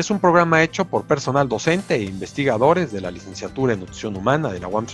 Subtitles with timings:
[0.00, 4.50] es un programa hecho por personal docente e investigadores de la Licenciatura en Nutrición Humana
[4.50, 4.86] de la UAM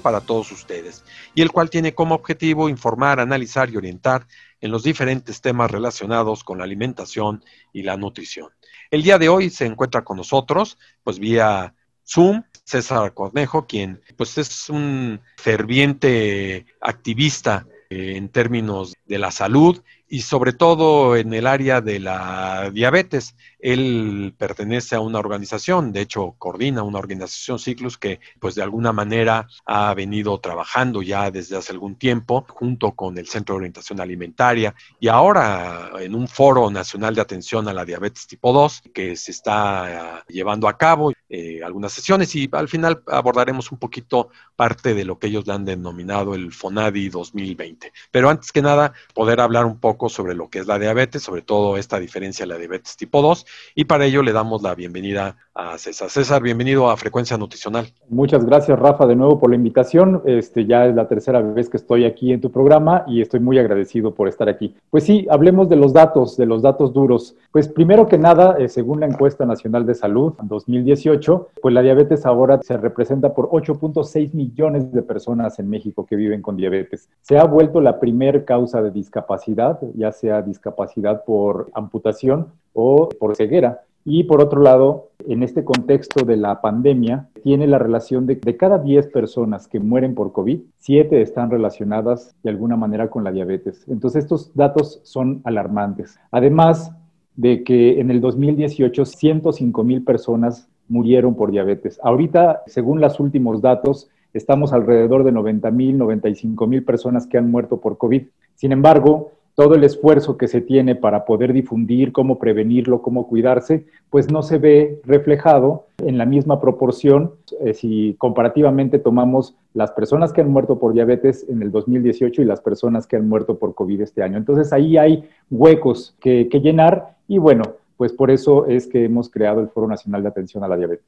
[0.00, 4.28] para todos ustedes, y el cual tiene como objetivo informar, analizar y orientar
[4.60, 8.50] en los diferentes temas relacionados con la alimentación y la nutrición.
[8.92, 11.74] El día de hoy se encuentra con nosotros, pues vía
[12.06, 19.82] Zoom, César Cornejo, quien pues es un ferviente activista eh, en términos de la salud
[20.08, 23.36] y sobre todo en el área de la diabetes.
[23.64, 28.92] Él pertenece a una organización, de hecho coordina una organización Ciclus que pues de alguna
[28.92, 34.02] manera ha venido trabajando ya desde hace algún tiempo junto con el Centro de Orientación
[34.02, 39.16] Alimentaria y ahora en un foro nacional de atención a la diabetes tipo 2 que
[39.16, 44.92] se está llevando a cabo eh, algunas sesiones y al final abordaremos un poquito parte
[44.92, 47.92] de lo que ellos han denominado el FONADI 2020.
[48.10, 51.42] Pero antes que nada, poder hablar un poco sobre lo que es la diabetes, sobre
[51.42, 55.36] todo esta diferencia de la diabetes tipo 2, y para ello le damos la bienvenida
[55.54, 56.10] a César.
[56.10, 57.86] César, bienvenido a Frecuencia Nutricional.
[58.08, 60.22] Muchas gracias, Rafa, de nuevo por la invitación.
[60.24, 63.58] Este, ya es la tercera vez que estoy aquí en tu programa y estoy muy
[63.58, 64.74] agradecido por estar aquí.
[64.90, 67.36] Pues sí, hablemos de los datos, de los datos duros.
[67.52, 72.26] Pues primero que nada, eh, según la encuesta nacional de salud 2018, pues la diabetes
[72.26, 77.08] ahora se representa por 8.6 millones de personas en México que viven con diabetes.
[77.22, 83.36] Se ha vuelto la primer causa de discapacidad ya sea discapacidad por amputación o por
[83.36, 83.82] ceguera.
[84.04, 88.56] Y por otro lado, en este contexto de la pandemia, tiene la relación de, de
[88.56, 93.32] cada 10 personas que mueren por COVID, 7 están relacionadas de alguna manera con la
[93.32, 93.84] diabetes.
[93.88, 96.18] Entonces, estos datos son alarmantes.
[96.30, 96.92] Además
[97.36, 101.98] de que en el 2018, 105 mil personas murieron por diabetes.
[102.02, 107.50] Ahorita, según los últimos datos, estamos alrededor de 90 mil, 95 mil personas que han
[107.50, 108.26] muerto por COVID.
[108.54, 113.86] Sin embargo, todo el esfuerzo que se tiene para poder difundir cómo prevenirlo, cómo cuidarse,
[114.10, 120.32] pues no se ve reflejado en la misma proporción eh, si comparativamente tomamos las personas
[120.32, 123.74] que han muerto por diabetes en el 2018 y las personas que han muerto por
[123.74, 124.38] COVID este año.
[124.38, 127.62] Entonces ahí hay huecos que, que llenar y bueno,
[127.96, 131.06] pues por eso es que hemos creado el Foro Nacional de Atención a la Diabetes.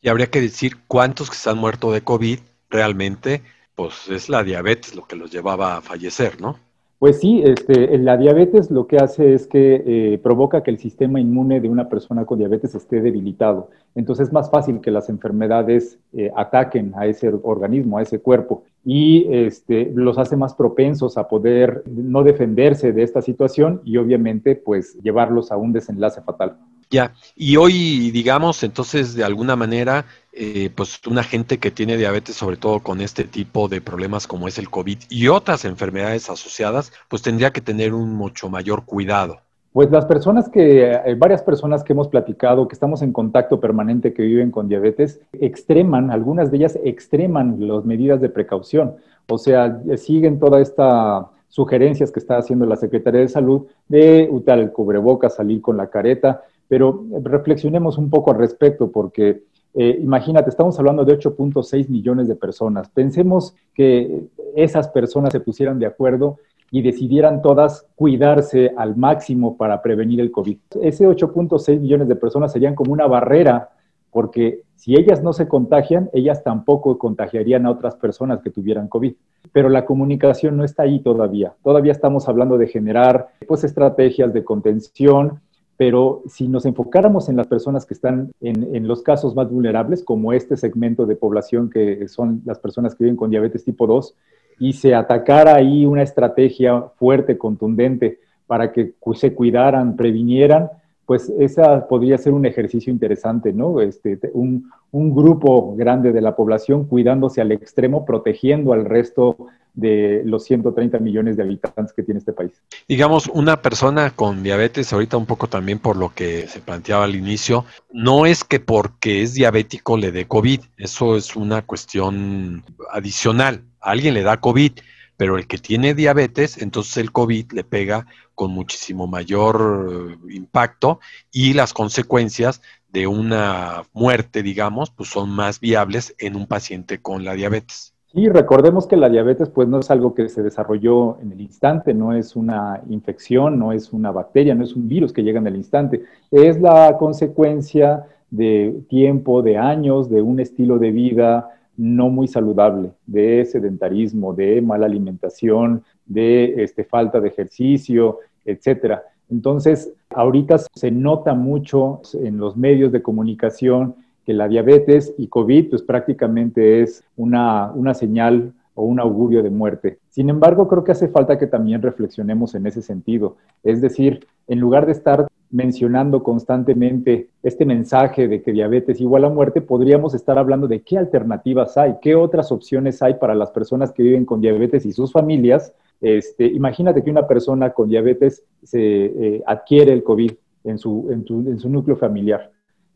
[0.00, 2.38] Y habría que decir cuántos que se han muerto de COVID
[2.70, 3.42] realmente,
[3.74, 6.58] pues es la diabetes lo que los llevaba a fallecer, ¿no?
[7.04, 11.20] Pues sí, este, la diabetes lo que hace es que eh, provoca que el sistema
[11.20, 13.68] inmune de una persona con diabetes esté debilitado.
[13.94, 18.62] Entonces es más fácil que las enfermedades eh, ataquen a ese organismo, a ese cuerpo,
[18.86, 24.56] y este, los hace más propensos a poder no defenderse de esta situación y obviamente
[24.56, 26.56] pues llevarlos a un desenlace fatal.
[26.94, 32.36] Ya, y hoy, digamos, entonces, de alguna manera, eh, pues una gente que tiene diabetes,
[32.36, 36.92] sobre todo con este tipo de problemas como es el COVID y otras enfermedades asociadas,
[37.08, 39.38] pues tendría que tener un mucho mayor cuidado.
[39.72, 44.14] Pues las personas que, eh, varias personas que hemos platicado, que estamos en contacto permanente,
[44.14, 48.94] que viven con diabetes, extreman, algunas de ellas extreman las medidas de precaución.
[49.28, 54.58] O sea, siguen toda esta sugerencias que está haciendo la Secretaría de Salud de usar
[54.58, 56.42] el cubreboca, salir con la careta,
[56.74, 62.34] pero reflexionemos un poco al respecto porque eh, imagínate, estamos hablando de 8.6 millones de
[62.34, 62.88] personas.
[62.88, 64.24] Pensemos que
[64.56, 66.38] esas personas se pusieran de acuerdo
[66.72, 70.58] y decidieran todas cuidarse al máximo para prevenir el COVID.
[70.82, 73.68] Ese 8.6 millones de personas serían como una barrera,
[74.10, 79.14] porque si ellas no se contagian, ellas tampoco contagiarían a otras personas que tuvieran COVID.
[79.52, 81.54] Pero la comunicación no está ahí todavía.
[81.62, 85.40] Todavía estamos hablando de generar pues, estrategias de contención,
[85.76, 90.32] pero si nos enfocáramos en las personas que están en, los casos más vulnerables, como
[90.32, 94.14] este segmento de población que son las personas que viven con diabetes tipo 2,
[94.60, 100.70] y se atacara ahí una estrategia fuerte, contundente, para que se cuidaran, previnieran,
[101.06, 103.80] pues esa podría ser un ejercicio interesante, ¿no?
[103.80, 109.36] Este, un, grupo grande de la población cuidándose al extremo, protegiendo al resto
[109.74, 112.52] de los 130 millones de habitantes que tiene este país.
[112.86, 117.16] Digamos, una persona con diabetes, ahorita un poco también por lo que se planteaba al
[117.16, 122.62] inicio, no es que porque es diabético le dé COVID, eso es una cuestión
[122.92, 123.62] adicional.
[123.80, 124.72] Alguien le da COVID,
[125.16, 131.00] pero el que tiene diabetes, entonces el COVID le pega con muchísimo mayor eh, impacto
[131.32, 137.24] y las consecuencias de una muerte, digamos, pues son más viables en un paciente con
[137.24, 137.94] la diabetes.
[138.16, 141.92] Y recordemos que la diabetes pues no es algo que se desarrolló en el instante,
[141.92, 145.48] no es una infección, no es una bacteria, no es un virus que llega en
[145.48, 152.08] el instante, es la consecuencia de tiempo, de años, de un estilo de vida no
[152.08, 159.02] muy saludable, de sedentarismo, de mala alimentación, de este, falta de ejercicio, etcétera.
[159.30, 165.70] Entonces, ahorita se nota mucho en los medios de comunicación que la diabetes y COVID
[165.70, 169.98] pues prácticamente es una, una señal o un augurio de muerte.
[170.10, 173.36] Sin embargo, creo que hace falta que también reflexionemos en ese sentido.
[173.62, 179.30] Es decir, en lugar de estar mencionando constantemente este mensaje de que diabetes igual a
[179.30, 183.92] muerte, podríamos estar hablando de qué alternativas hay, qué otras opciones hay para las personas
[183.92, 185.72] que viven con diabetes y sus familias.
[186.00, 190.32] Este, imagínate que una persona con diabetes se eh, adquiere el COVID
[190.64, 192.50] en su, en su núcleo familiar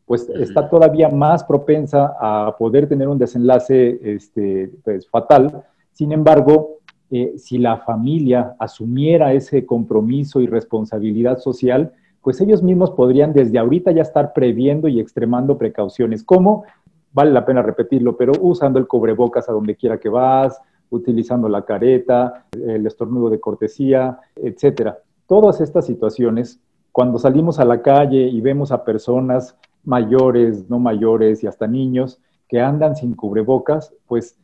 [0.05, 5.63] pues está todavía más propensa a poder tener un desenlace este, pues, fatal.
[5.93, 6.79] Sin embargo,
[7.11, 11.93] eh, si la familia asumiera ese compromiso y responsabilidad social,
[12.29, 16.65] pues ellos mismos podrían desde ahorita ya estar previendo y extremando precauciones, como,
[17.11, 20.61] vale la pena repetirlo, pero usando el cubrebocas a donde quiera que vas,
[20.91, 24.99] utilizando la careta, el estornudo de cortesía, etcétera.
[25.27, 26.61] Todas estas situaciones,
[26.93, 32.21] cuando salimos a la calle y vemos a personas mayores, no mayores y hasta niños
[32.47, 34.37] que andan sin cubrebocas, pues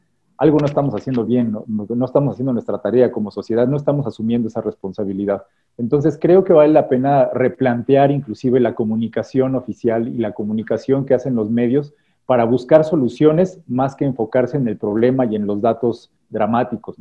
[0.44, 4.48] algo no estamos haciendo bien, no, estamos haciendo nuestra tarea como sociedad, no estamos asumiendo
[4.48, 5.44] esa responsabilidad.
[5.78, 11.14] Entonces creo que vale la pena replantear inclusive la comunicación oficial y la comunicación que
[11.14, 11.94] hacen los medios
[12.26, 16.96] para buscar soluciones más que enfocarse en el problema y en los datos dramáticos.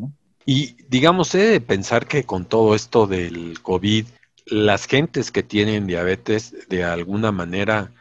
[0.45, 4.05] Y digamos, de pensar que con todo esto del COVID,
[4.47, 7.91] las gentes que tienen diabetes de alguna manera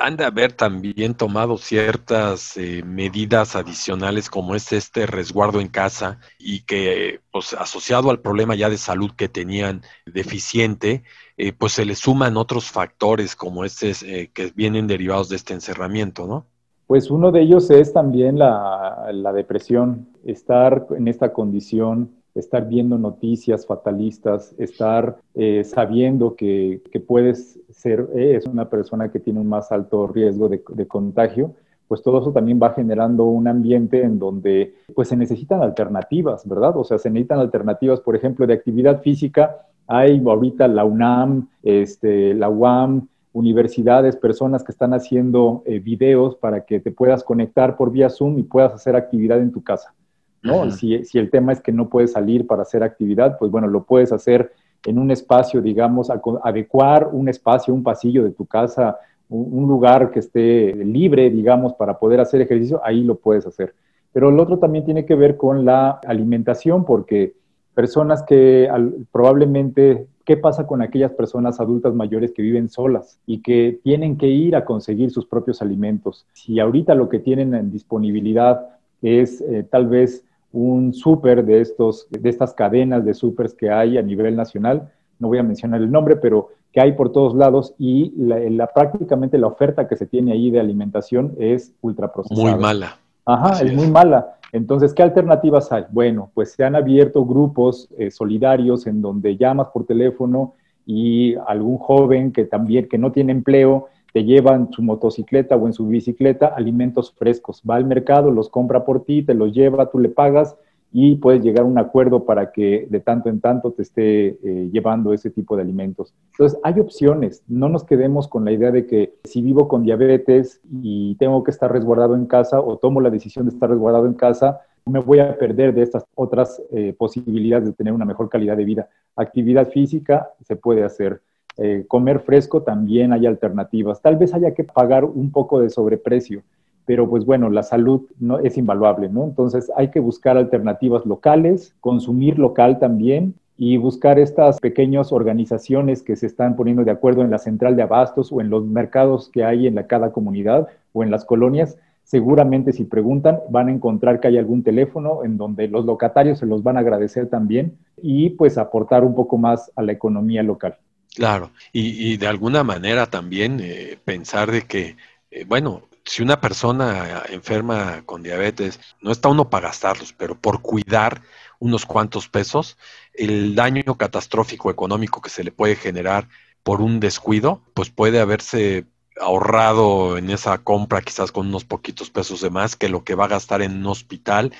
[0.00, 6.18] han de haber también tomado ciertas eh, medidas adicionales como es este resguardo en casa
[6.38, 11.02] y que pues asociado al problema ya de salud que tenían deficiente,
[11.36, 15.52] eh, pues se le suman otros factores como este eh, que vienen derivados de este
[15.52, 16.46] encerramiento, ¿no?
[16.86, 22.98] Pues uno de ellos es también la, la depresión, estar en esta condición estar viendo
[22.98, 29.48] noticias fatalistas, estar eh, sabiendo que, puedes ser, eh, es una persona que tiene un
[29.48, 31.54] más alto riesgo de, contagio,
[31.88, 36.76] pues todo eso también va generando un ambiente en donde pues se necesitan alternativas, ¿verdad?
[36.76, 39.66] O sea, se necesitan alternativas, por ejemplo, de actividad física.
[39.86, 46.64] Hay ahorita la UNAM, este, la UAM, universidades, personas que están haciendo eh, videos para
[46.64, 49.94] que te puedas conectar por vía Zoom y puedas hacer actividad en tu casa.
[50.42, 50.70] ¿no?
[50.70, 54.12] si, el tema es que no puedes salir para hacer actividad, pues bueno, lo puedes
[54.12, 54.52] hacer
[54.86, 56.10] en un espacio, digamos,
[56.42, 58.98] adecuar un espacio, un pasillo de tu casa,
[59.28, 63.74] un, lugar que esté libre, digamos, para poder hacer ejercicio, ahí lo puedes hacer.
[64.12, 67.34] Pero el otro también tiene que ver con la alimentación, porque
[67.74, 68.68] personas que
[69.12, 74.26] probablemente, ¿qué pasa con aquellas personas adultas mayores que viven solas y que tienen que
[74.26, 76.26] ir a conseguir sus propios alimentos?
[76.32, 78.66] Si ahorita lo que tienen en disponibilidad
[79.00, 83.98] es eh, tal vez un súper de, estos, de estas cadenas de súpers que hay
[83.98, 87.74] a nivel nacional, no voy a mencionar el nombre, pero que hay por todos lados
[87.78, 92.52] y la, prácticamente la oferta que se tiene ahí de alimentación es ultraprocesada.
[92.52, 92.98] Muy mala.
[93.26, 94.36] Ajá, es, muy mala.
[94.52, 95.84] Entonces, ¿qué alternativas hay?
[95.90, 100.54] Bueno, pues se han abierto grupos eh, solidarios en donde llamas por teléfono
[100.86, 105.66] y algún joven que también, que no tiene empleo, te lleva en su motocicleta o
[105.66, 107.62] en su bicicleta alimentos frescos.
[107.68, 110.56] Va al mercado, los compra por ti, te los lleva, tú le pagas
[110.92, 114.70] y puedes llegar a un acuerdo para que de tanto en tanto te esté eh,
[114.72, 116.12] llevando ese tipo de alimentos.
[116.32, 117.44] Entonces, hay opciones.
[117.46, 121.52] No nos quedemos con la idea de que si vivo con diabetes y tengo que
[121.52, 125.20] estar resguardado en casa o tomo la decisión de estar resguardado en casa, me voy
[125.20, 128.88] a perder de estas otras eh, posibilidades de tener una mejor calidad de vida.
[129.14, 131.20] Actividad física se puede hacer
[131.62, 134.00] eh, comer fresco también hay alternativas.
[134.00, 136.42] Tal vez haya que pagar un poco de sobreprecio,
[136.86, 139.24] pero pues bueno, la salud no es invaluable, ¿no?
[139.24, 146.16] Entonces hay que buscar alternativas locales, consumir local también y buscar estas pequeñas organizaciones que
[146.16, 149.44] se están poniendo de acuerdo en la central de abastos o en los mercados que
[149.44, 151.76] hay en cada comunidad o en las colonias.
[152.04, 156.46] Seguramente si preguntan van a encontrar que hay algún teléfono en donde los locatarios se
[156.46, 160.78] los van a agradecer también y pues aportar un poco más a la economía local.
[161.16, 164.96] Claro, y, de alguna manera también eh, pensar de que,
[165.30, 170.62] eh, bueno, si una persona enferma con diabetes, no está uno para gastarlos, pero por
[170.62, 171.22] cuidar
[171.58, 172.78] unos cuantos pesos,
[173.12, 176.28] el daño catastrófico económico que se le puede generar
[176.62, 178.86] por un descuido, pues puede haberse
[179.20, 183.24] ahorrado en esa compra quizás con unos poquitos pesos de más que lo que va
[183.24, 184.52] a gastar en un hospital.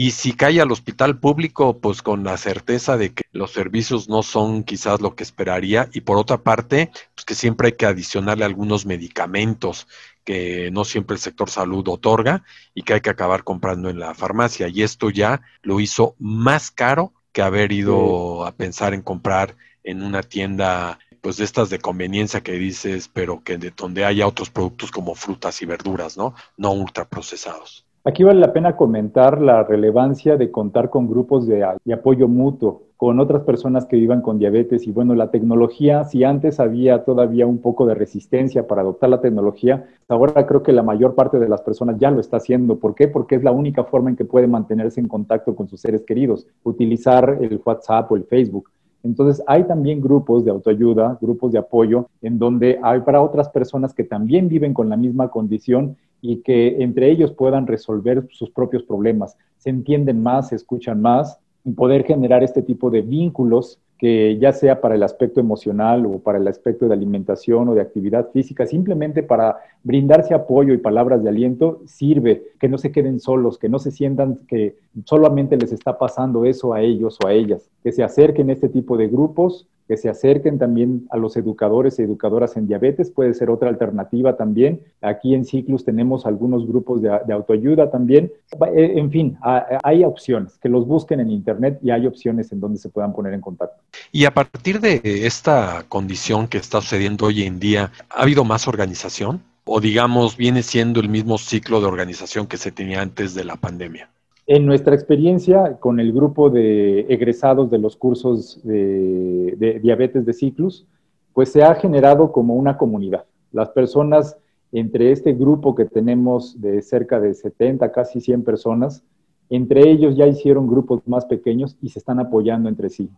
[0.00, 4.22] Y si cae al hospital público, pues con la certeza de que los servicios no
[4.22, 5.88] son quizás lo que esperaría.
[5.92, 9.88] Y por otra parte, pues que siempre hay que adicionarle algunos medicamentos
[10.22, 14.14] que no siempre el sector salud otorga y que hay que acabar comprando en la
[14.14, 14.68] farmacia.
[14.68, 20.04] Y esto ya lo hizo más caro que haber ido a pensar en comprar en
[20.04, 24.48] una tienda pues de estas de conveniencia que dices, pero que de donde haya otros
[24.50, 26.36] productos como frutas y verduras, ¿no?
[26.56, 27.87] No ultraprocesados.
[28.08, 31.62] Aquí vale la pena comentar la relevancia de contar con grupos de,
[31.92, 34.86] apoyo mutuo, con otras personas que vivan con diabetes.
[34.86, 39.20] Y bueno, la tecnología, si antes había todavía un poco de resistencia para adoptar la
[39.20, 42.78] tecnología, ahora creo que la mayor parte de las personas ya lo está haciendo.
[42.78, 43.08] ¿Por qué?
[43.08, 46.46] Porque es la única forma en que puede mantenerse en contacto con sus seres queridos,
[46.62, 48.70] utilizar el WhatsApp o el Facebook.
[49.02, 53.92] Entonces, hay también grupos de autoayuda, grupos de apoyo, en donde hay para otras personas
[53.92, 58.82] que también viven con la misma condición y que entre ellos puedan resolver sus propios
[58.82, 59.36] problemas.
[59.58, 64.52] Se entienden más, se escuchan más y poder generar este tipo de vínculos que ya
[64.52, 68.64] sea para el aspecto emocional o para el aspecto de alimentación o de actividad física,
[68.64, 73.68] simplemente para brindarse apoyo y palabras de aliento, sirve que no se queden solos, que
[73.68, 77.90] no se sientan que solamente les está pasando eso a ellos o a ellas, que
[77.90, 82.02] se acerquen a este tipo de grupos, que se acerquen también a los educadores y
[82.02, 84.82] educadoras en diabetes, puede ser otra alternativa también.
[85.00, 88.30] Aquí en Ciclus tenemos algunos grupos de, autoayuda también.
[88.74, 89.38] Eh, en fin,
[89.82, 93.32] hay opciones, que los busquen en Internet y hay opciones en donde se puedan poner
[93.32, 93.82] en contacto.
[94.12, 98.68] Y a partir de esta condición que está sucediendo hoy en día, ¿ha habido más
[98.68, 99.40] organización?
[99.64, 103.56] ¿O digamos, viene siendo el mismo ciclo de organización que se tenía antes de la
[103.56, 104.10] pandemia?
[104.50, 110.86] En nuestra experiencia con el grupo de egresados de los cursos de, diabetes de Ciclus,
[111.34, 113.26] pues se ha generado como una comunidad.
[113.52, 114.38] Las personas
[114.72, 119.04] entre este grupo que tenemos de cerca de 70, casi 100 personas,
[119.50, 123.10] entre ellos ya hicieron grupos más pequeños y se están apoyando entre sí.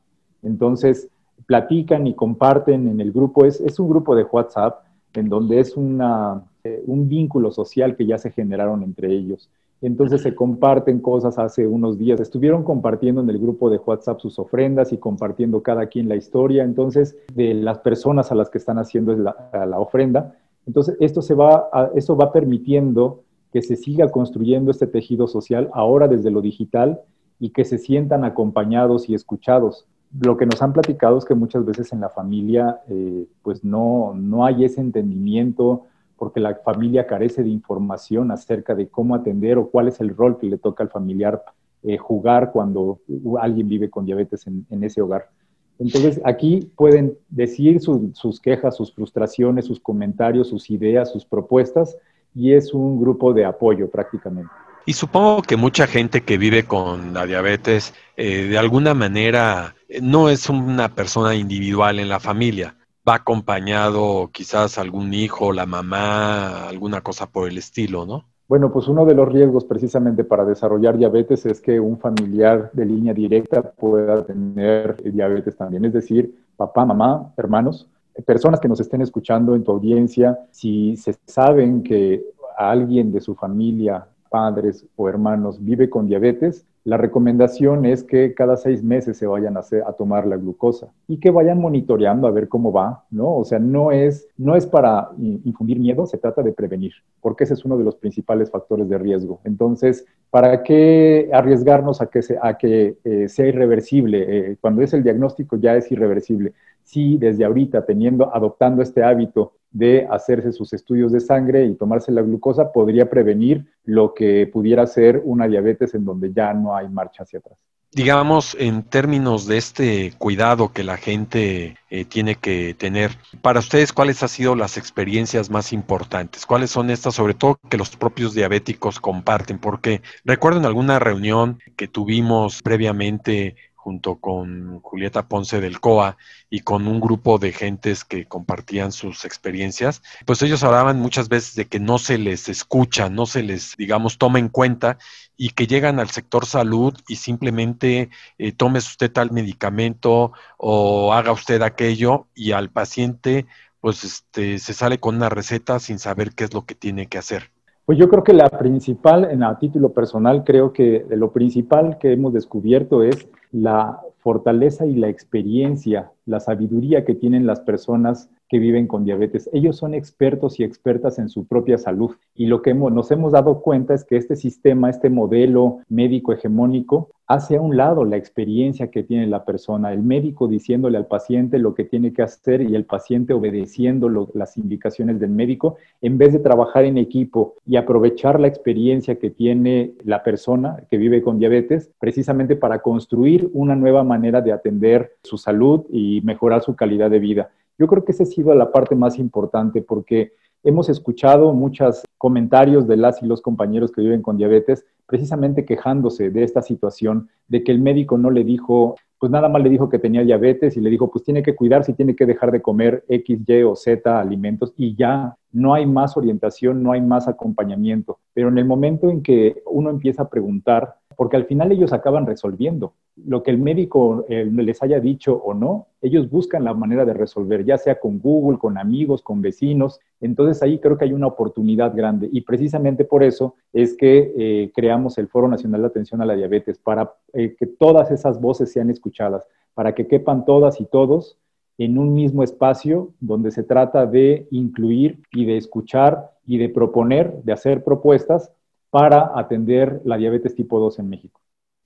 [0.43, 1.11] Entonces,
[1.47, 3.45] platican y comparten en el grupo.
[3.45, 4.83] Es, un grupo de WhatsApp
[5.15, 9.49] en donde es eh, un vínculo social que ya se generaron entre ellos.
[9.83, 12.21] Entonces se comparten cosas hace unos días.
[12.21, 16.65] Estuvieron compartiendo en el grupo de WhatsApp sus ofrendas y compartiendo cada quien la historia,
[16.65, 20.35] entonces, de las personas a las que están haciendo la, ofrenda.
[20.67, 23.23] Entonces, esto, se va esto va permitiendo
[23.53, 27.01] que se siga construyendo este tejido social ahora desde lo digital
[27.39, 29.87] y que se sientan acompañados y escuchados.
[30.21, 34.13] Lo que nos han platicado es que muchas veces en la familia, eh, pues no,
[34.15, 35.87] no hay ese entendimiento,
[36.21, 40.37] porque la familia carece de información acerca de cómo atender o cuál es el rol
[40.39, 41.43] que le toca al familiar
[41.83, 43.01] eh, jugar cuando
[43.41, 45.31] alguien vive con diabetes en, ese hogar.
[45.79, 51.97] Entonces, aquí pueden decir sus quejas, sus frustraciones, sus comentarios, sus ideas, sus propuestas,
[52.35, 54.51] y es un grupo de apoyo prácticamente.
[54.85, 60.29] Y supongo que mucha gente que vive con la diabetes, eh, de alguna manera, no
[60.29, 62.77] es una persona individual en la familia
[63.09, 68.25] va acompañado quizás algún hijo, la mamá, alguna cosa por el estilo, ¿no?
[68.49, 72.85] Bueno, pues uno de los riesgos precisamente para desarrollar diabetes es que un familiar de
[72.85, 77.87] línea directa pueda tener diabetes también, es decir, papá, mamá, hermanos,
[78.27, 82.25] personas que nos estén escuchando en tu audiencia, si se saben que
[82.57, 88.57] alguien de su familia, padres o hermanos vive con diabetes, la recomendación es que cada
[88.57, 92.31] seis meses se vayan a, hacer, a, tomar la glucosa y que vayan monitoreando a
[92.31, 93.37] ver cómo va, ¿no?
[93.37, 97.53] O sea, no es, no es para infundir miedo, se trata de prevenir, porque ese
[97.53, 99.41] es uno de los principales factores de riesgo.
[99.45, 104.53] Entonces, ¿para qué arriesgarnos a que, a que eh, sea irreversible?
[104.53, 106.55] Eh, cuando es el diagnóstico ya es irreversible.
[106.91, 112.11] Sí, desde ahorita, teniendo, adoptando este hábito de hacerse sus estudios de sangre y tomarse
[112.11, 116.89] la glucosa podría prevenir lo que pudiera ser una diabetes en donde ya no hay
[116.89, 117.57] marcha hacia atrás.
[117.93, 123.93] Digamos, en términos de este cuidado que la gente eh, tiene que tener, para ustedes,
[123.93, 126.47] ¿cuáles han sido las experiencias más importantes?
[126.47, 129.59] ¿Cuáles son estas, sobre todo, que los propios diabéticos comparten?
[129.59, 136.19] Porque recuerdo en alguna reunión que tuvimos previamente junto con Julieta Ponce del COA
[136.51, 141.55] y con un grupo de gentes que compartían sus experiencias, pues ellos hablaban muchas veces
[141.55, 144.99] de que no se les escucha, no se les, digamos, toma en cuenta
[145.37, 151.33] y que llegan al sector salud y simplemente eh, tome usted tal medicamento o haga
[151.33, 153.47] usted aquello y al paciente
[153.81, 157.17] pues este, se sale con una receta sin saber qué es lo que tiene que
[157.17, 157.51] hacer.
[157.91, 162.13] Pues yo creo que la principal, en a título personal, creo que lo principal que
[162.13, 168.61] hemos descubierto es la fortaleza y la experiencia, la sabiduría que tienen las personas que
[168.61, 169.51] viven con diabetes.
[169.53, 173.61] Ellos son expertos y expertas en su propia salud y lo que nos hemos dado
[173.61, 178.91] cuenta es que este sistema, este modelo médico hegemónico, hace a un lado la experiencia
[178.91, 182.75] que tiene la persona, el médico diciéndole al paciente lo que tiene que hacer y
[182.75, 188.41] el paciente obedeciendo las indicaciones del médico, en vez de trabajar en equipo y aprovechar
[188.41, 194.03] la experiencia que tiene la persona que vive con diabetes, precisamente para construir una nueva
[194.03, 197.51] manera de atender su salud y mejorar su calidad de vida.
[197.79, 200.33] Yo creo que esa ha sido la parte más importante porque
[200.65, 206.31] hemos escuchado muchos comentarios de las y los compañeros que viven con diabetes precisamente quejándose
[206.31, 209.89] de esta situación, de que el médico no le dijo, pues nada más le dijo
[209.89, 212.63] que tenía diabetes y le dijo, pues tiene que cuidarse y tiene que dejar de
[212.63, 217.27] comer X, Y o Z alimentos y ya no hay más orientación, no hay más
[217.27, 218.19] acompañamiento.
[218.33, 222.25] Pero en el momento en que uno empieza a preguntar, porque al final ellos acaban
[222.25, 222.95] resolviendo.
[223.17, 227.13] Lo que el médico eh, les haya dicho o no, ellos buscan la manera de
[227.13, 230.01] resolver, ya sea con Google, con amigos, con vecinos.
[230.21, 234.73] Entonces ahí creo que hay una oportunidad grande y precisamente por eso es que eh,
[234.75, 238.73] creamos el Foro Nacional de Atención a la Diabetes, para eh, que todas esas voces
[238.73, 241.39] sean escuchadas, para que quepan todas y todos
[241.79, 247.43] en un mismo espacio donde se trata de incluir y de escuchar y de proponer,
[247.43, 248.53] de hacer propuestas
[248.91, 251.41] para atender la diabetes tipo 2 en México.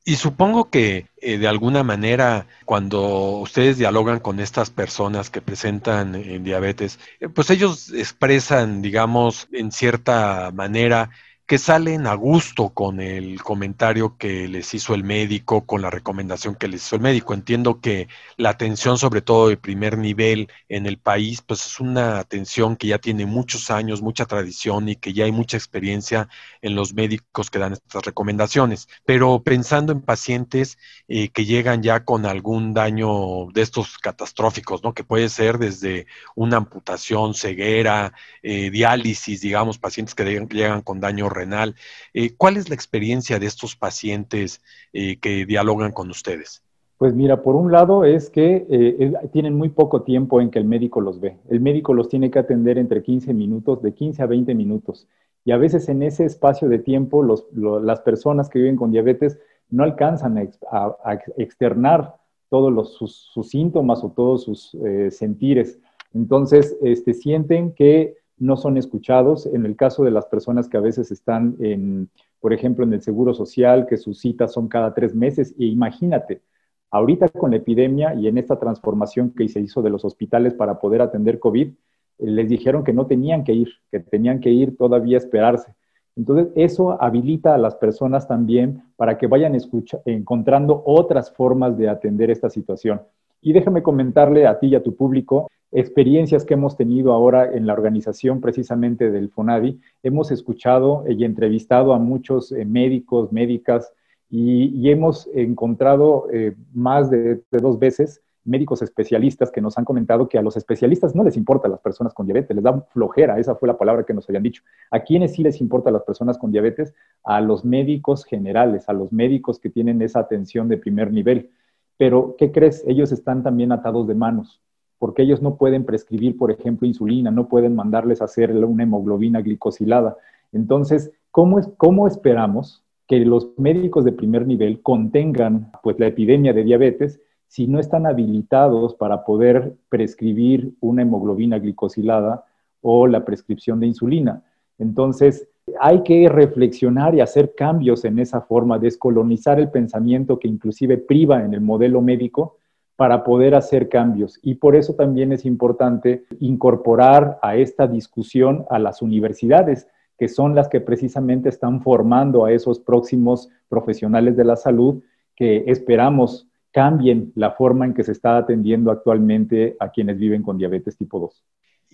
[0.07, 6.15] Y supongo que eh, de alguna manera cuando ustedes dialogan con estas personas que presentan
[6.15, 11.09] eh, diabetes, eh, pues ellos expresan, digamos, en cierta manera
[11.47, 16.55] que salen a gusto con el comentario que les hizo el médico, con la recomendación
[16.55, 17.35] que les hizo el médico.
[17.35, 22.19] Entiendo que la atención, sobre todo de primer nivel en el país, pues es una
[22.19, 26.29] atención que ya tiene muchos años, mucha tradición y que ya hay mucha experiencia
[26.63, 28.89] en los médicos que dan estas recomendaciones.
[29.05, 30.79] Pero pensando en pacientes
[31.09, 34.95] eh, que llegan ya con algún daño de estos catastróficos, ¿no?
[34.95, 41.29] Que puede ser desde una amputación, ceguera, eh, diálisis, digamos, pacientes que llegan con daño
[41.35, 41.75] renal.
[42.13, 46.63] Eh, ¿Cuál es la experiencia de estos pacientes eh, que dialogan con ustedes?
[46.97, 50.65] Pues mira, por un lado es que eh, tienen muy poco tiempo en que el
[50.65, 51.37] médico los ve.
[51.51, 55.09] El médico los tiene que atender entre 15 minutos, de 15 a 20 minutos.
[55.45, 59.85] Y a veces en ese espacio de tiempo las personas que viven con diabetes no
[59.85, 60.39] alcanzan
[60.71, 62.15] a, externar
[62.49, 64.75] todos sus, síntomas o todos sus
[65.11, 65.79] sentires.
[66.15, 69.47] Entonces, este, sienten que no son escuchados.
[69.47, 73.03] En el caso de las personas que a veces están, en, por ejemplo, en el
[73.03, 76.43] Seguro Social, que sus citas son cada tres meses, e imagínate,
[76.91, 80.79] ahorita con la epidemia y en esta transformación que se hizo de los hospitales para
[80.79, 81.75] poder atender COVID, eh,
[82.19, 85.75] les dijeron que no tenían que ir, que tenían que ir todavía a esperarse.
[86.17, 89.57] Entonces, eso habilita a las personas también para que vayan
[90.05, 93.03] encontrando otras formas de atender esta situación.
[93.45, 97.67] Y déjame comentarle a ti y a tu público experiencias que hemos tenido ahora en
[97.67, 99.81] la organización precisamente del FONADI.
[100.03, 103.93] Hemos escuchado y entrevistado a muchos eh, médicos, médicas,
[104.31, 110.39] y, hemos encontrado eh, más de, dos veces médicos especialistas que nos han comentado que
[110.39, 113.69] a los especialistas no les importa las personas con diabetes, les da flojera, esa fue
[113.69, 114.63] la palabra que nos habían dicho.
[114.91, 116.95] ¿A quiénes sí les importa a las personas con diabetes?
[117.23, 121.51] A los médicos generales, a los médicos que tienen esa atención de primer nivel.
[121.97, 122.85] Pero, ¿qué crees?
[122.87, 124.61] Ellos están también atados de manos,
[124.99, 129.41] porque ellos no pueden prescribir, por ejemplo, insulina, no pueden mandarles a hacer una hemoglobina
[129.41, 130.17] glicosilada.
[130.53, 136.53] Entonces, ¿cómo, es, cómo esperamos que los médicos de primer nivel contengan pues, la epidemia
[136.53, 142.45] de diabetes si no están habilitados para poder prescribir una hemoglobina glicosilada
[142.81, 144.43] o la prescripción de insulina?
[144.79, 145.49] Entonces,
[145.81, 151.45] hay que reflexionar y hacer cambios en esa forma, descolonizar el pensamiento que inclusive priva
[151.45, 152.59] en el modelo médico
[152.97, 154.39] para poder hacer cambios.
[154.43, 160.55] Y por eso también es importante incorporar a esta discusión a las universidades, que son
[160.55, 165.03] las que precisamente están formando a esos próximos profesionales de la salud
[165.35, 170.59] que esperamos cambien la forma en que se está atendiendo actualmente a quienes viven con
[170.59, 171.45] diabetes tipo 2.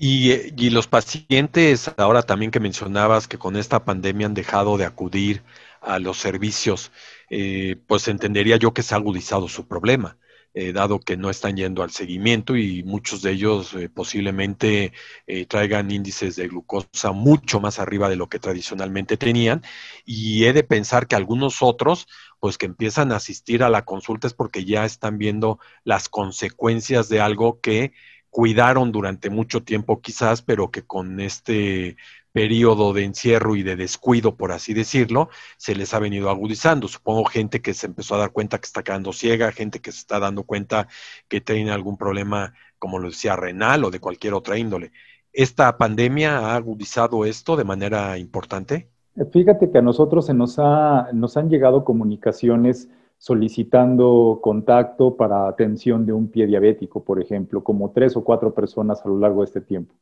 [0.03, 5.43] Y, los pacientes, ahora también que mencionabas que con esta pandemia han dejado de acudir
[5.83, 6.91] a los servicios,
[7.29, 10.17] eh, pues entendería yo que se ha agudizado su problema.
[10.55, 14.93] Eh, dado que no están yendo al seguimiento y muchos de ellos eh, posiblemente
[15.29, 19.63] eh, traigan índices de glucosa mucho más arriba de lo que tradicionalmente tenían.
[20.07, 22.09] Y he de pensar que algunos otros,
[22.41, 27.09] pues que empiezan a asistir a la consulta es porque ya están viendo las consecuencias
[27.09, 27.93] de algo que
[28.31, 31.97] cuidaron durante mucho tiempo quizás, pero que con este
[32.33, 36.87] periodo de encierro y de descuido, por así decirlo, se les ha venido agudizando.
[36.87, 39.99] Supongo gente que se empezó a dar cuenta que está quedando ciega, gente que se
[39.99, 40.87] está dando cuenta
[41.29, 44.93] que tiene algún problema, como lo decía, renal o de cualquier otra índole.
[45.33, 48.89] ¿Esta pandemia ha agudizado esto de manera importante?
[49.33, 52.89] Fíjate que a nosotros se nos, ha, nos han llegado comunicaciones
[53.21, 59.05] solicitando contacto para atención de un pie diabético, por ejemplo, como tres o cuatro personas
[59.05, 59.95] a lo largo de este tiempo.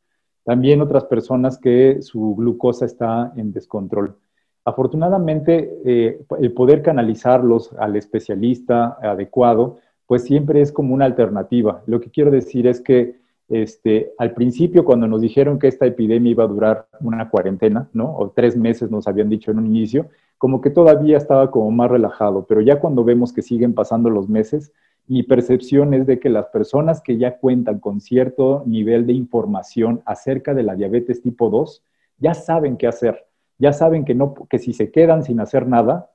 [0.45, 4.15] También otras personas que su glucosa está en descontrol.
[4.63, 11.83] Afortunadamente, eh, el poder canalizarlos al especialista adecuado, pues siempre es como una alternativa.
[11.87, 16.31] Lo que quiero decir es que este, al principio, cuando nos dijeron que esta epidemia
[16.31, 18.15] iba a durar una cuarentena, ¿no?
[18.15, 20.07] O tres meses nos habían dicho en un inicio,
[20.39, 24.27] como que todavía estaba como más relajado, pero ya cuando vemos que siguen pasando los
[24.27, 24.71] meses,
[25.05, 30.01] mi percepción es de que las personas que ya cuentan con cierto nivel de información
[30.05, 31.83] acerca de la diabetes tipo 2
[32.19, 33.25] ya saben qué hacer,
[33.57, 36.09] ya saben que, no, que si se quedan sin hacer nada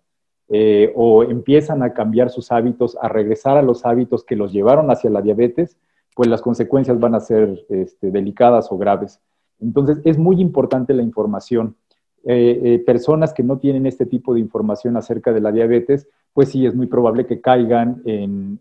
[0.48, 4.90] eh, o empiezan a cambiar sus hábitos, a regresar a los hábitos que los llevaron
[4.90, 5.76] hacia la diabetes,
[6.14, 9.20] pues las consecuencias van a ser este, delicadas o graves.
[9.60, 11.76] Entonces, es muy importante la información.
[12.26, 16.48] Eh, eh, personas que no tienen este tipo de información acerca de la diabetes, pues
[16.48, 18.58] sí, es muy probable que caigan en,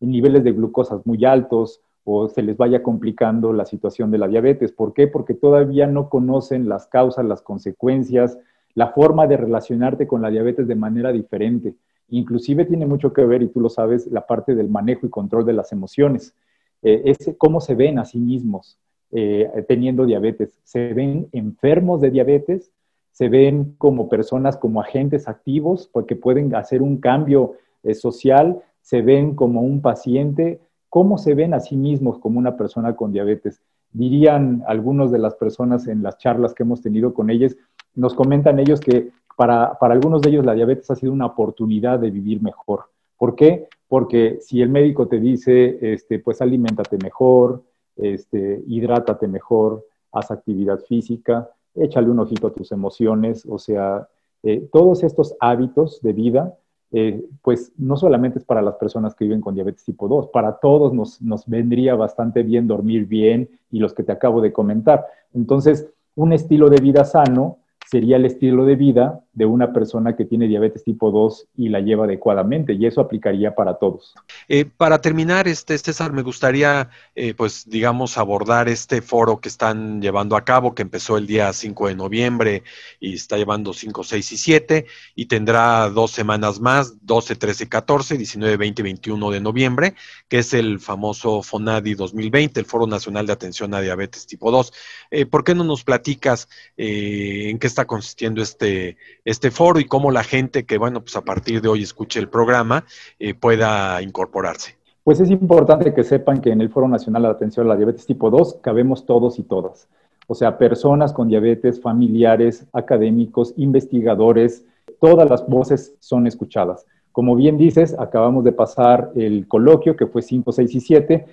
[0.00, 4.70] niveles de glucosas muy altos o se les vaya complicando la situación de la diabetes.
[4.70, 5.08] ¿Por qué?
[5.08, 8.38] Porque todavía no conocen las causas, las consecuencias,
[8.74, 11.74] la forma de relacionarte con la diabetes de manera diferente.
[12.10, 15.44] Inclusive tiene mucho que ver, y tú lo sabes, la parte del manejo y control
[15.44, 16.34] de las emociones.
[16.82, 18.78] Eh, es cómo se ven a sí mismos,
[19.12, 20.58] eh, teniendo diabetes.
[20.64, 22.72] Se ven enfermos de diabetes,
[23.12, 29.02] se ven como personas, como agentes activos, porque pueden hacer un cambio eh, social, se
[29.02, 33.62] ven como un paciente, cómo se ven a sí mismos como una persona con diabetes.
[33.92, 37.56] Dirían algunos de las personas en las charlas que hemos tenido con ellos,
[37.94, 42.10] nos comentan ellos que para, algunos de ellos la diabetes ha sido una oportunidad de
[42.10, 42.86] vivir mejor.
[43.16, 43.68] ¿Por qué?
[43.88, 47.62] Porque si el médico te dice, este, pues aliméntate mejor,
[47.96, 54.08] este, hidrátate mejor, haz actividad física, échale un ojito a tus emociones, o sea,
[54.42, 56.56] eh, todos estos hábitos de vida,
[56.92, 60.58] eh, pues no solamente es para las personas que viven con diabetes tipo 2, para
[60.58, 65.04] todos nos, nos vendría bastante bien dormir bien y los que te acabo de comentar.
[65.34, 70.24] Entonces, un estilo de vida sano sería el estilo de vida de una persona que
[70.24, 74.14] tiene diabetes tipo 2 y la lleva adecuadamente, y eso aplicaría para todos.
[74.48, 80.00] Eh, para terminar, este, César, me gustaría, eh, pues, digamos, abordar este foro que están
[80.00, 82.62] llevando a cabo, que empezó el día 5 de noviembre
[82.98, 88.16] y está llevando 5, 6 y 7, y tendrá dos semanas más, 12, 13, 14,
[88.16, 89.94] 19, 20 y 21 de noviembre,
[90.28, 94.72] que es el famoso FONADI 2020, el Foro Nacional de Atención a Diabetes tipo 2.
[95.10, 100.10] Eh, ¿Por qué no nos platicas en qué está consistiendo este, este foro y cómo
[100.10, 102.84] la gente que, bueno, pues a partir de hoy escuche el programa
[103.18, 104.76] eh, pueda incorporarse.
[105.02, 108.06] Pues es importante que sepan que en el Foro Nacional de Atención a la Diabetes
[108.06, 109.88] tipo 2 cabemos todos y todas.
[110.28, 114.64] O sea, personas con diabetes, familiares, académicos, investigadores,
[115.00, 116.86] todas las voces son escuchadas.
[117.10, 121.26] Como bien dices, acabamos de pasar el coloquio que fue 5, 6 y 7.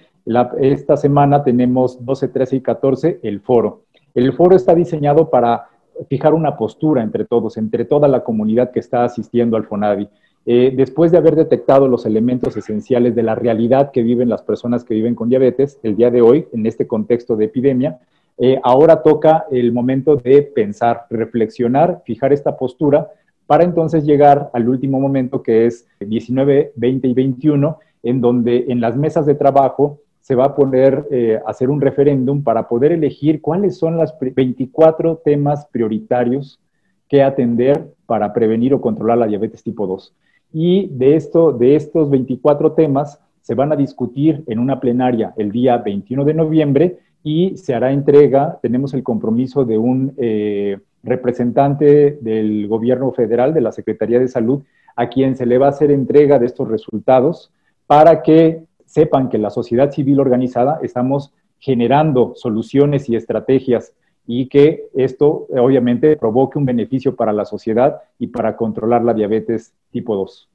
[0.61, 3.81] esta semana tenemos 12, 13 y 14 el foro.
[4.15, 5.69] El foro está diseñado para
[6.09, 10.09] fijar una postura entre todos, entre toda la comunidad que está asistiendo al FONAVI.
[10.45, 14.83] Eh, después de haber detectado los elementos esenciales de la realidad que viven las personas
[14.83, 17.99] que viven con diabetes, el día de hoy, en este contexto de epidemia,
[18.37, 23.09] eh, ahora toca el momento de pensar, reflexionar, fijar esta postura
[23.45, 28.81] para entonces llegar al último momento que es 19, 20 y 21, en donde en
[28.81, 33.41] las mesas de trabajo se va a poner eh, hacer un referéndum para poder elegir
[33.41, 36.61] cuáles son los 24 temas prioritarios
[37.09, 40.15] que atender para prevenir o controlar la diabetes tipo 2.
[40.53, 45.51] Y de, esto, de estos 24 temas se van a discutir en una plenaria el
[45.51, 52.17] día 21 de noviembre y se hará entrega, tenemos el compromiso de un eh, representante
[52.21, 54.63] del gobierno federal, de la Secretaría de Salud,
[54.95, 57.51] a quien se le va a hacer entrega de estos resultados
[57.87, 63.93] para que sepan que la sociedad civil organizada estamos generando soluciones y estrategias
[64.27, 69.73] y que esto obviamente provoque un beneficio para la sociedad y para controlar la diabetes
[69.91, 70.47] tipo 2.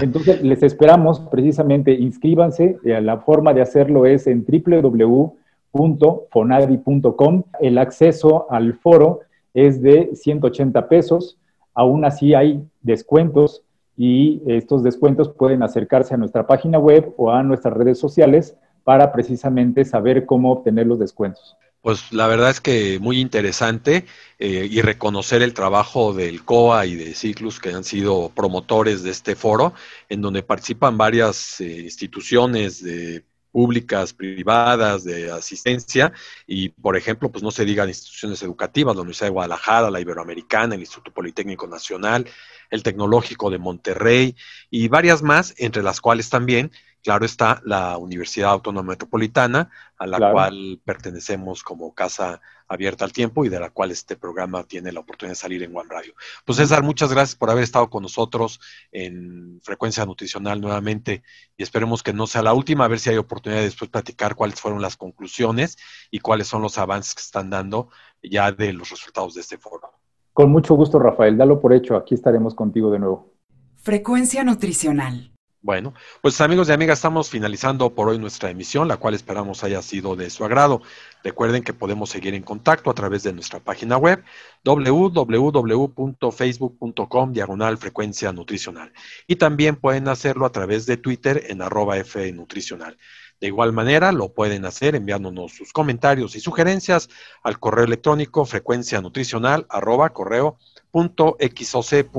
[0.00, 2.78] Entonces, les esperamos precisamente, inscríbanse.
[2.84, 7.42] Eh, la forma de hacerlo es en www.fonadi.com.
[7.60, 9.20] El acceso al foro
[9.52, 11.36] es de 180 pesos.
[11.74, 13.62] Aún así hay descuentos
[13.96, 19.12] y estos descuentos pueden acercarse a nuestra página web o a nuestras redes sociales para
[19.12, 21.56] precisamente saber cómo obtener los descuentos.
[21.80, 24.06] Pues la verdad es que muy interesante
[24.38, 29.10] eh, y reconocer el trabajo del COA y de Ciclus que han sido promotores de
[29.10, 29.74] este foro,
[30.08, 36.12] en donde participan varias eh, instituciones de públicas, privadas, de asistencia,
[36.46, 40.74] y por ejemplo, pues no se digan instituciones educativas, la Universidad de Guadalajara, la Iberoamericana,
[40.74, 42.26] el Instituto Politécnico Nacional,
[42.70, 44.36] el Tecnológico de Monterrey
[44.70, 46.70] y varias más, entre las cuales también
[47.04, 53.44] Claro está la Universidad Autónoma Metropolitana, a la cual pertenecemos como casa abierta al tiempo
[53.44, 56.14] y de la cual este programa tiene la oportunidad de salir en One Radio.
[56.46, 58.58] Pues César, muchas gracias por haber estado con nosotros
[58.90, 61.22] en Frecuencia Nutricional nuevamente
[61.58, 64.34] y esperemos que no sea la última, a ver si hay oportunidad de después platicar
[64.34, 65.76] cuáles fueron las conclusiones
[66.10, 67.90] y cuáles son los avances que están dando
[68.22, 69.92] ya de los resultados de este foro.
[70.34, 73.32] Con mucho gusto, Rafael, dalo por hecho, aquí estaremos contigo de nuevo.
[73.76, 79.14] Frecuencia Nutricional bueno, pues amigos y amigas, estamos finalizando por hoy nuestra emisión, la cual
[79.14, 80.82] esperamos haya sido de su agrado.
[81.22, 84.22] Recuerden que podemos seguir en contacto a través de nuestra página web
[84.62, 88.92] www.facebook.com diagonal frecuencia nutricional.
[89.26, 92.98] Y también pueden hacerlo a través de Twitter en arroba F nutricional.
[93.44, 97.10] De igual manera, lo pueden hacer enviándonos sus comentarios y sugerencias
[97.42, 100.56] al correo electrónico frecuencia nutricional arroba correo
[100.94, 102.10] .xoc.one.mx.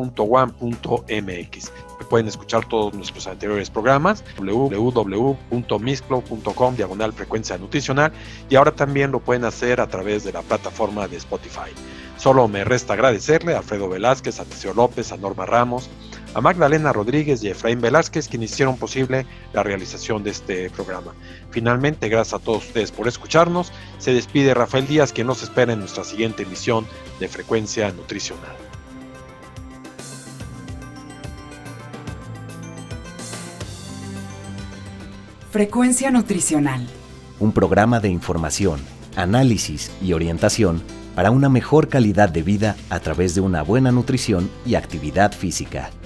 [2.12, 8.12] Pueden escuchar todos nuestros anteriores programas www.misclo.com diagonal frecuencia nutricional
[8.48, 11.72] y ahora también lo pueden hacer a través de la plataforma de Spotify.
[12.18, 15.90] Solo me resta agradecerle a Alfredo Velázquez, a Teseo López, a Norma Ramos,
[16.36, 21.16] a Magdalena Rodríguez y Efraín Velázquez, quienes hicieron posible la realización de este programa.
[21.50, 23.72] Finalmente, gracias a todos ustedes por escucharnos.
[24.00, 26.86] Se despide Rafael Díaz, quien nos espera en nuestra siguiente emisión
[27.22, 28.54] de Frecuencia Nutricional.
[35.52, 36.86] Frecuencia Nutricional.
[37.40, 38.82] Un programa de información,
[39.16, 40.84] análisis y orientación
[41.16, 45.92] para una mejor calidad de vida a través de una buena nutrición y actividad física.